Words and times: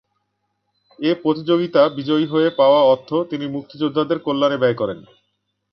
এ 0.99 1.11
প্রতিযোগিতা 1.23 1.81
বিজয়ী 1.97 2.25
হয়ে 2.25 2.49
পাওয়া 2.59 2.81
অর্থ 2.83 3.09
তিনি 3.31 3.45
মুক্তিযোদ্ধাদের 3.47 4.17
কল্যাণে 4.19 4.57
ব্যয় 4.57 4.77
করেন। 4.81 4.99